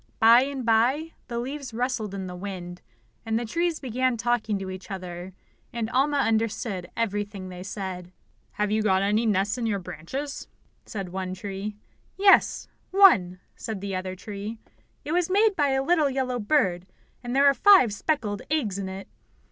[0.19, 2.81] By and by the leaves rustled in the wind,
[3.23, 5.31] and the trees began talking to each other,
[5.71, 8.11] and Alma understood everything they said.
[8.53, 10.47] "Have you got any nests in your branches?"
[10.87, 11.75] said one tree.
[12.17, 14.57] "Yes, one," said the other tree.
[15.05, 16.87] "It was made by a little yellow bird,
[17.23, 19.07] and there are five speckled eggs in it."